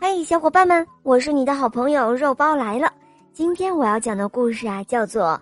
[0.00, 2.92] 嘿，小伙伴们，我是你的好朋友肉包来了。
[3.32, 5.40] 今天我要讲的故事啊，叫做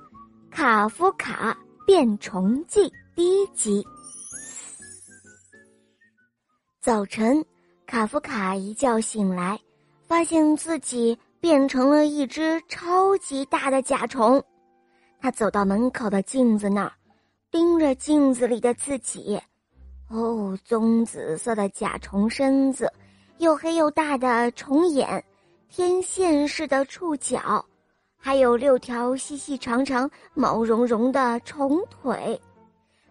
[0.50, 1.54] 《卡夫卡
[1.86, 3.86] 变虫记》第一集。
[6.80, 7.44] 早晨，
[7.86, 9.60] 卡夫卡一觉醒来，
[10.06, 14.42] 发现自己变成了一只超级大的甲虫。
[15.20, 16.92] 他走到门口的镜子那儿，
[17.50, 19.38] 盯着镜子里的自己。
[20.08, 22.90] 哦，棕紫色的甲虫身子。
[23.38, 25.22] 又黑又大的虫眼，
[25.68, 27.64] 天线似的触角，
[28.16, 32.40] 还有六条细细长长、毛茸茸的虫腿。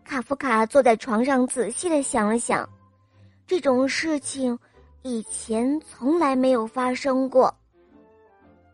[0.04, 2.68] 卡夫卡坐在床上，仔细的想了想，
[3.46, 4.58] 这种事情
[5.04, 7.54] 以前从来没有发生过。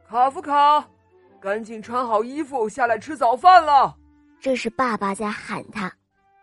[0.08, 0.86] 卡夫卡，
[1.39, 3.95] 赶紧穿好衣服下来吃早饭了。
[4.39, 5.91] 这是爸爸在喊他。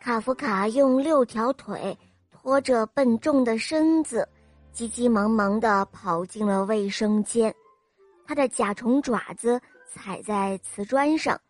[0.00, 1.96] 卡夫卡用六条腿
[2.30, 4.26] 拖着笨重的身子。
[4.72, 7.52] 急急忙忙地跑进了卫生间，
[8.24, 9.60] 他的甲虫爪子
[9.92, 11.40] 踩在瓷砖上，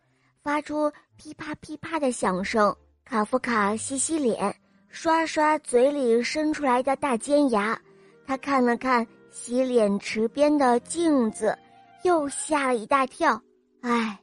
[0.41, 2.75] 发出噼啪噼啪的响声。
[3.05, 4.55] 卡夫卡洗洗脸，
[4.87, 7.79] 刷刷嘴里伸出来的大尖牙，
[8.25, 11.57] 他看了看洗脸池边的镜子，
[12.03, 13.41] 又吓了一大跳。
[13.81, 14.19] 唉，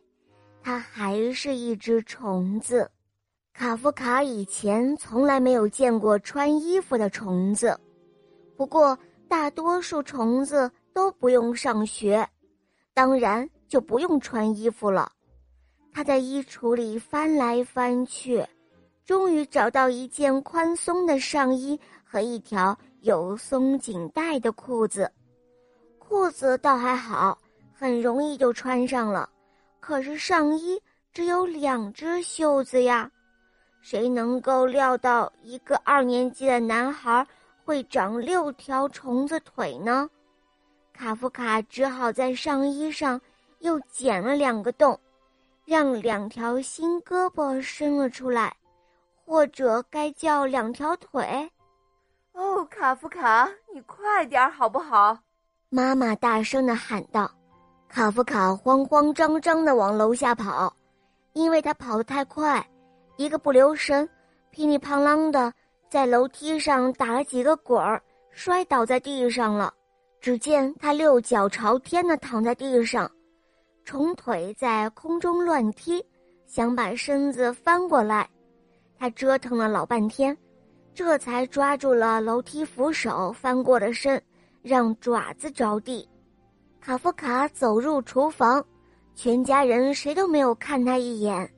[0.62, 2.90] 他还是一只虫子。
[3.52, 7.78] 卡夫卡以前从来没有见过穿衣服的虫子。
[8.56, 12.26] 不过，大多数虫子都不用上学，
[12.94, 15.12] 当然就不用穿衣服了。
[15.92, 18.46] 他在衣橱里翻来翻去，
[19.04, 25.10] 终于找到一件宽松的上衣和一条有松紧带的裤子。
[25.98, 27.38] 裤子倒还好，
[27.72, 29.28] 很容易就穿上了。
[29.80, 30.80] 可是上衣
[31.12, 33.10] 只有两只袖子呀，
[33.80, 37.26] 谁能够料到一个二年级的男孩？
[37.66, 40.08] 会长六条虫子腿呢，
[40.92, 43.20] 卡夫卡只好在上衣上
[43.58, 44.96] 又剪了两个洞，
[45.64, 48.54] 让两条新胳膊伸了出来，
[49.24, 51.50] 或者该叫两条腿。
[52.34, 55.18] 哦，卡夫卡，你快点好不好？
[55.68, 57.28] 妈妈大声的喊道。
[57.88, 60.72] 卡夫卡慌慌张张的往楼下跑，
[61.32, 62.64] 因为他跑得太快，
[63.16, 64.08] 一个不留神，
[64.52, 65.52] 噼里啪啦的。
[65.88, 69.72] 在楼梯上打了几个滚儿，摔倒在地上了。
[70.20, 73.08] 只见他六脚朝天的躺在地上，
[73.84, 76.04] 虫腿在空中乱踢，
[76.46, 78.28] 想把身子翻过来。
[78.98, 80.36] 他折腾了老半天，
[80.92, 84.20] 这才抓住了楼梯扶手，翻过了身，
[84.62, 86.08] 让爪子着地。
[86.80, 88.64] 卡夫卡走入厨房，
[89.14, 91.48] 全家人谁都没有看他一眼。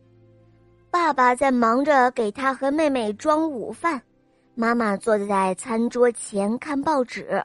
[0.91, 4.03] 爸爸在忙着给他和妹妹装午饭。
[4.61, 7.45] 妈妈坐在餐桌前看报纸，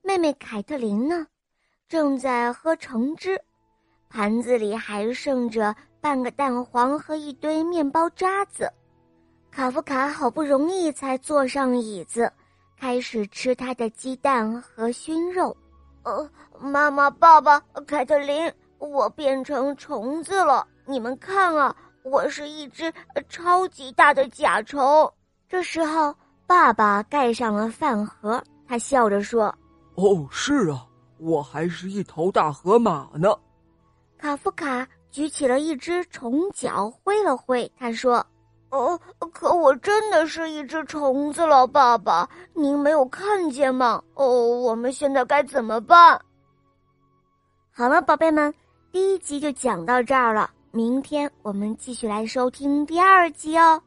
[0.00, 1.26] 妹妹凯特琳呢，
[1.86, 3.38] 正在喝橙汁，
[4.08, 8.72] 盘子里还剩着半个蛋黄和一堆面包渣子。
[9.50, 12.32] 卡夫卡好不容易才坐上椅子，
[12.78, 15.54] 开始吃他的鸡蛋和熏肉。
[16.04, 16.26] 呃，
[16.58, 22.90] 妈妈、爸爸、凯特琳，我变成虫子了，你们看啊，我是一只
[23.28, 25.12] 超级大的甲虫。
[25.46, 26.16] 这时候。
[26.50, 29.54] 爸爸盖上了饭盒，他笑着说
[29.94, 30.84] ：“哦，是啊，
[31.18, 33.32] 我还是一头大河马呢。”
[34.18, 38.26] 卡夫卡举起了一只虫脚，挥了挥，他说
[38.70, 39.00] ：“哦，
[39.32, 44.02] 可我真的是一只虫子了，爸爸，您没有看见吗？
[44.14, 46.20] 哦，我们现在该怎么办？”
[47.70, 48.52] 好了，宝贝们，
[48.90, 53.80] 第一集就讲到这儿了，明天我们继续来收听第二集哦。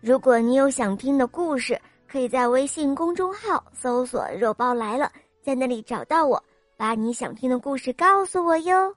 [0.00, 1.78] 如果你有想听的故事，
[2.16, 5.12] 可以在微信公众号搜索“肉包来了”，
[5.44, 6.42] 在那里找到我，
[6.74, 8.94] 把你想听的故事告诉我哟。